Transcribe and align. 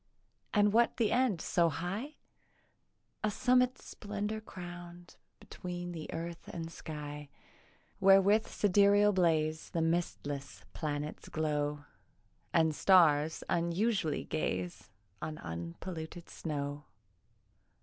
And 0.51 0.73
what 0.73 0.97
the 0.97 1.11
end 1.11 1.41
so 1.41 1.69
high? 1.69 2.15
A 3.23 3.29
summit 3.29 3.77
splendour 3.77 4.41
crown'd 4.41 5.15
Between 5.39 5.91
the 5.91 6.11
earth 6.11 6.47
and 6.47 6.71
sky, 6.71 7.29
Where 7.99 8.19
with 8.19 8.51
sidereal 8.51 9.13
blaze 9.13 9.69
The 9.69 9.79
mistless 9.83 10.65
planets 10.73 11.29
glow, 11.29 11.85
And 12.51 12.73
stars 12.73 13.43
unsully'd 13.47 14.29
gaze 14.29 14.89
On 15.21 15.37
unpolluted 15.37 16.29
snow. 16.31 16.85